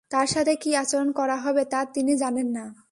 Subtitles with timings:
[0.09, 2.75] তাঁর সাথে কী আচরণ করা হবে তা তিনি জানেন না।